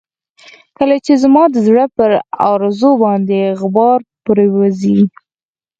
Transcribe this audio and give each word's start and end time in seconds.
کله 0.77 0.95
چې 1.05 1.13
زما 1.23 1.43
د 1.51 1.55
زړه 1.67 1.85
پر 1.97 2.11
ارزو 2.51 2.91
باندې 3.03 3.37
غبار 3.59 3.99
پرېوځي. 4.25 4.97